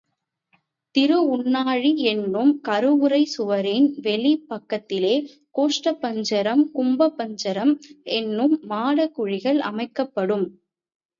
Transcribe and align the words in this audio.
திருஉண்ணாழி 0.95 1.91
என்னும் 2.11 2.53
கருவறைச் 2.61 3.33
சுவரின் 3.33 3.85
வெளிப் 3.99 4.47
பக்கத்திலே 4.47 5.13
கோஷ்ட 5.55 5.93
பஞ்சரம், 6.01 6.63
கும்ப 6.71 7.11
பஞ்சரம் 7.19 7.73
எனும் 8.17 8.55
மாடக் 8.67 9.15
குழிகள் 9.15 9.61
அமைக்கப்படும். 9.69 10.47